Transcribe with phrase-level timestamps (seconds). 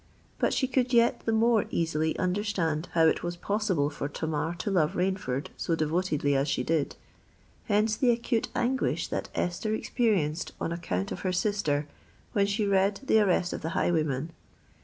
[0.39, 4.71] But she could yet the more easily understand how it was possible for Tamar to
[4.71, 6.95] love Rainford so devotedly as she did.
[7.65, 11.87] Hence the acute anguish that Esther experienced, on account of her sister,
[12.33, 14.31] when she read the arrest of the highwayman.